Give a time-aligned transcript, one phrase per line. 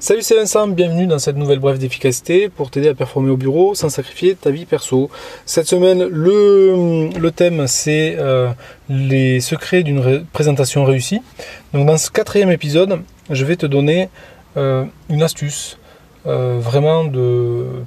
[0.00, 3.74] Salut, c'est Vincent, bienvenue dans cette nouvelle brève d'efficacité pour t'aider à performer au bureau
[3.74, 5.10] sans sacrifier ta vie perso.
[5.44, 8.48] Cette semaine, le, thème c'est euh,
[8.88, 11.20] les secrets d'une présentation réussie.
[11.72, 14.08] Donc dans ce quatrième épisode, je vais te donner
[14.56, 15.78] euh, une astuce
[16.28, 17.04] euh, vraiment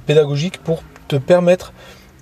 [0.04, 1.72] pédagogique pour te permettre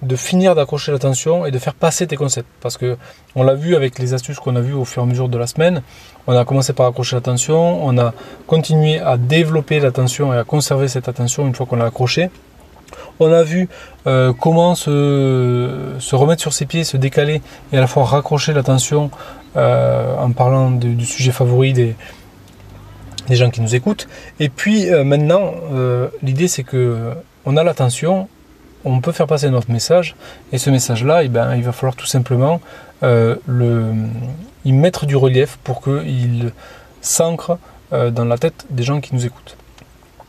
[0.03, 2.49] de finir d'accrocher l'attention et de faire passer tes concepts.
[2.61, 2.97] Parce que
[3.35, 5.39] on l'a vu avec les astuces qu'on a vues au fur et à mesure de
[5.39, 5.83] la semaine.
[6.27, 8.15] On a commencé par accrocher l'attention, on a
[8.47, 12.31] continué à développer l'attention et à conserver cette attention une fois qu'on l'a accroché.
[13.21, 13.69] On a vu
[14.07, 18.53] euh, comment se, se, remettre sur ses pieds, se décaler et à la fois raccrocher
[18.53, 19.11] l'attention
[19.57, 21.95] euh, en parlant du sujet favori des,
[23.29, 24.09] des gens qui nous écoutent.
[24.41, 25.53] Et puis euh, maintenant,
[26.23, 27.13] l'idée c'est que
[27.45, 28.29] on a l'attention,
[28.85, 30.17] on peut faire passer notre message
[30.53, 32.61] et ce message-là, eh ben, il va falloir tout simplement
[33.03, 33.93] euh, le,
[34.65, 36.53] y mettre du relief pour qu'il
[37.01, 37.59] s'ancre
[37.93, 39.57] euh, dans la tête des gens qui nous écoutent.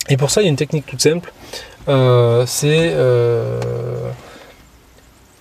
[0.09, 1.31] Et pour ça, il y a une technique toute simple.
[1.87, 2.95] Euh, c'est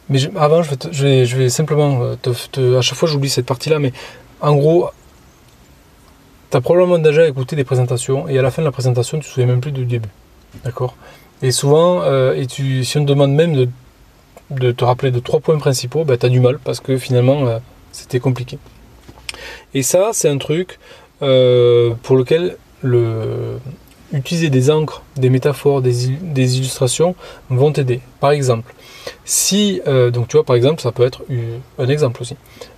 [0.08, 0.70] mais avant, je
[1.04, 3.92] vais, je, vais, simplement à chaque fois j'oublie cette partie-là, mais
[4.40, 4.90] en gros,
[6.50, 9.22] tu as probablement déjà écouté des présentations et à la fin de la présentation, tu
[9.24, 10.08] ne te souviens même plus du début.
[10.64, 10.96] D'accord?
[11.42, 13.66] Et souvent, euh, et si on te demande même
[14.50, 17.46] de, te rappeler de trois points principaux, bah, tu as du mal parce que finalement,
[17.46, 17.58] euh,
[17.92, 18.58] c'était compliqué.
[19.72, 20.78] Et ça, c'est un truc
[21.22, 23.58] euh, pour lequel le,
[24.12, 27.14] utiliser des encres, des métaphores, des, illustrations
[27.48, 28.00] vont t'aider.
[28.20, 28.74] Par exemple,
[29.24, 29.80] si,
[30.12, 31.22] donc tu vois, par exemple, ça peut être
[31.78, 32.36] un exemple aussi,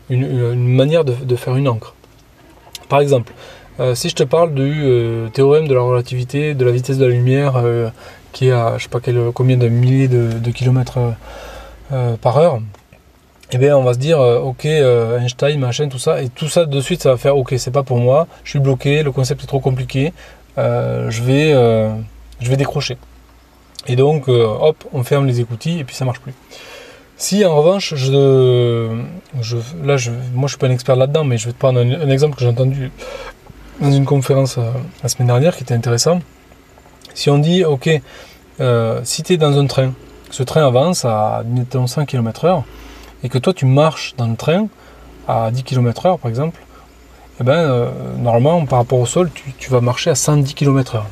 [0.08, 1.94] une, manière de, faire une encre.
[2.88, 3.33] Par exemple,
[3.94, 7.55] si je te parle du théorème de la relativité, de la vitesse de la lumière,
[8.33, 9.00] qui est à je sais pas
[9.34, 11.11] combien de milliers de, kilomètres euh,
[11.92, 15.98] euh, par heure, et eh bien on va se dire euh, ok Einstein machin tout
[15.98, 18.50] ça et tout ça de suite ça va faire ok c'est pas pour moi je
[18.50, 20.12] suis bloqué le concept est trop compliqué
[20.56, 21.52] je vais
[22.41, 22.97] je vais décrocher.
[23.89, 26.34] Et donc hop on ferme les écoutilles et puis ça marche plus.
[27.17, 28.11] Si en revanche je
[29.85, 32.08] là je, moi je suis pas un expert là-dedans mais je vais te prendre un,
[32.08, 32.90] exemple que j'ai entendu
[33.80, 34.58] dans une conférence
[35.02, 36.20] la semaine dernière qui était intéressant
[37.14, 37.90] si on dit, ok,
[38.61, 39.92] euh, si tu es dans un train,
[40.30, 41.42] ce train avance à
[41.86, 42.62] 100 km/h,
[43.24, 44.68] et que toi tu marches dans le train
[45.28, 46.61] à 10 km/h par exemple,
[47.40, 51.02] eh ben, euh, normalement par rapport au sol, tu, vas marcher à 110 km/h.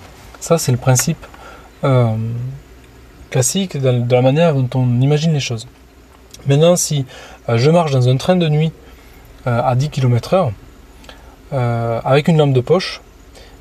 [0.40, 1.24] Ça, c'est le principe
[1.84, 2.14] euh,
[3.30, 5.66] classique de, la manière dont on imagine les choses.
[6.46, 7.04] Maintenant, si
[7.48, 8.72] je marche dans un train de nuit
[9.44, 10.52] à 10 km/h,
[11.52, 13.02] avec une lampe de poche,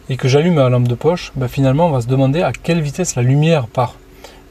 [0.10, 2.82] et que j'allume la lampe de poche, ben finalement on va se demander à quelle
[2.82, 3.96] vitesse la lumière part.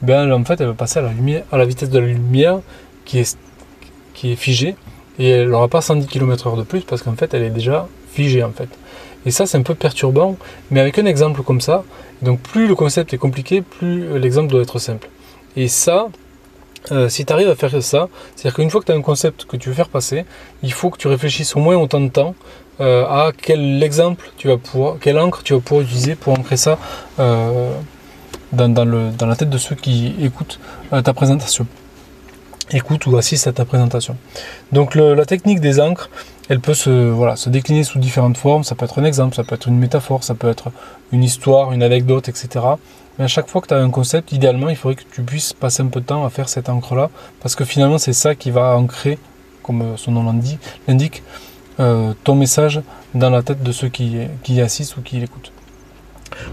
[0.01, 1.11] Ben, en fait elle va passer à la,
[1.51, 2.59] à la vitesse de la lumière
[3.05, 3.37] qui est,
[4.13, 4.75] qui est figée
[5.17, 8.43] et elle n'aura pas 110 km/h de plus parce qu'en fait elle est déjà figée
[8.43, 8.69] en fait.
[9.25, 10.37] Et ça c'est un peu perturbant,
[10.71, 11.83] mais avec un exemple comme ça,
[12.21, 15.09] donc plus le concept est compliqué, plus l'exemple doit être simple.
[15.57, 16.07] Et ça,
[16.91, 19.45] euh, si tu arrives à faire ça, c'est-à-dire qu'une fois que tu as un concept
[19.45, 20.25] que tu veux faire passer,
[20.63, 22.35] il faut que tu réfléchisses au moins autant de temps
[22.81, 26.57] euh, à quel exemple tu vas pouvoir, quelle encre tu vas pouvoir utiliser pour ancrer
[26.57, 26.77] ça
[27.19, 27.71] euh,
[28.53, 28.67] dans,
[29.27, 31.67] la tête de ceux qui écoutent ta présentation.
[32.71, 34.15] Écoute ou assistent à ta présentation.
[34.71, 36.09] Donc la technique des encres,
[36.49, 38.63] elle peut se, voilà, se décliner sous différentes formes.
[38.63, 40.71] Ça peut être un exemple, ça peut être une métaphore, ça peut être
[41.11, 42.65] une histoire, une anecdote, etc.
[43.17, 45.53] Mais à chaque fois que tu as un concept, idéalement, il faudrait que tu puisses
[45.53, 47.11] passer un peu de temps à faire cette encre-là,
[47.41, 49.19] parce que finalement, c'est ça qui va ancrer,
[49.61, 50.41] comme son nom
[50.87, 51.23] l'indique,
[51.79, 52.81] euh, ton message
[53.13, 54.17] dans la tête de ceux qui,
[54.47, 55.51] y assistent ou qui l'écoutent.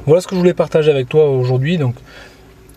[0.04, 1.78] Voilà ce que je voulais partager avec toi aujourd'hui.
[1.78, 1.94] Donc,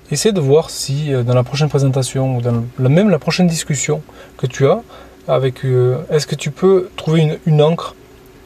[0.09, 4.01] essaie de voir si euh, dans la prochaine présentation ou dans même la prochaine discussion
[4.37, 4.81] que tu as,
[5.27, 7.95] euh, est-ce que tu peux trouver une, encre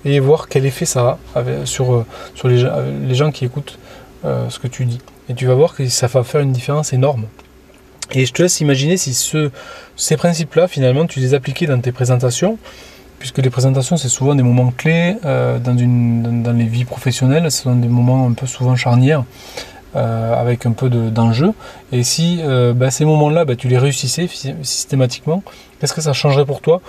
[0.06, 2.67] et voir quel effet ça a sur, sur les,
[3.07, 3.78] les, gens qui écoutent
[4.23, 5.00] ce que tu dis.
[5.29, 7.25] Et tu vas voir que ça va faire une différence énorme.
[8.12, 9.50] Et je te laisse imaginer si ce,
[9.95, 12.57] ces principes-là, finalement, tu les appliquais dans tes présentations
[13.23, 17.63] puisque les présentations, c'est souvent des moments clés euh, dans, dans, les vies professionnelles, ce
[17.63, 19.24] sont des moments un peu souvent charnières,
[19.95, 21.51] euh, avec un peu d'enjeu.
[21.92, 24.28] et si euh, bah, ces moments-là, bah, tu les réussissais
[24.63, 25.44] systématiquement,
[25.80, 26.81] qu'est-ce que ça changerait pour toi?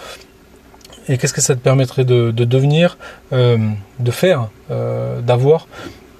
[1.09, 2.97] Et qu'est-ce que ça te permettrait de, devenir,
[3.31, 5.69] de faire, d'avoir,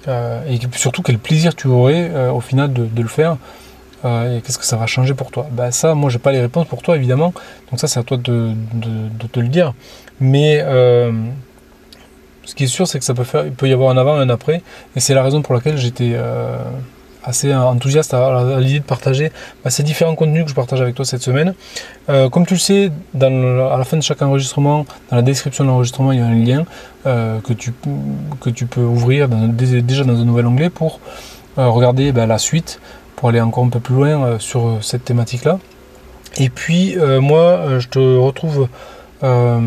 [0.07, 3.37] et surtout quel plaisir tu aurais au final de, le faire
[4.03, 5.47] et qu'est-ce que ça va changer pour toi?
[5.51, 7.33] Bah Ça, moi, j'ai pas les réponses pour toi, évidemment.
[7.71, 8.53] Donc ça, c'est à toi de,
[9.31, 9.73] te le dire.
[10.19, 11.11] Mais euh,
[12.45, 14.17] ce qui est sûr, c'est que ça peut faire, il peut y avoir un avant
[14.19, 14.61] et un après.
[14.95, 16.57] Et c'est la raison pour laquelle j'étais euh,
[17.23, 19.31] assez enthousiaste à, l'idée de partager
[19.63, 21.55] bah, ces différents contenus que je partage avec toi cette semaine.
[22.09, 25.69] Euh, comme tu le sais, à la fin de chaque enregistrement, dans la description de
[25.69, 26.65] l'enregistrement, il y a un lien
[27.07, 27.73] euh, que, tu,
[28.41, 30.99] que tu peux ouvrir déjà dans un nouvel onglet pour
[31.57, 32.79] regarder bah, la suite,
[33.15, 35.57] pour aller encore un peu plus loin sur cette thématique-là.
[36.37, 38.67] Et puis moi, je te retrouve
[39.23, 39.59] euh,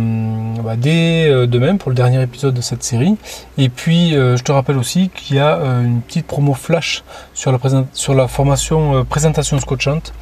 [0.62, 3.16] bah, dès euh, demain pour le dernier épisode de cette série.
[3.56, 7.02] Et puis euh, je te rappelle aussi qu'il y a une petite promo flash
[7.34, 7.58] sur la,
[7.92, 10.12] sur la formation présentation scotchante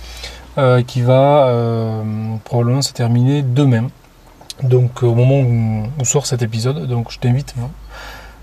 [0.87, 1.52] qui va
[2.44, 3.88] probablement se terminer demain.
[4.62, 7.55] Donc au moment où, sort cet épisode, donc je t'invite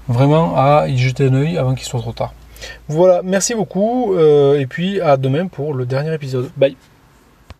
[0.07, 2.33] vraiment à y jeter un oeil avant qu'il soit trop tard.
[2.87, 6.51] Voilà, merci beaucoup et puis à demain pour le dernier épisode.
[6.55, 6.77] Bye